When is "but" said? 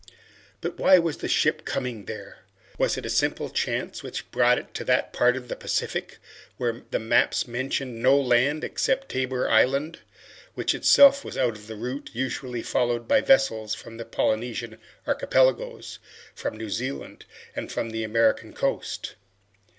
0.61-0.79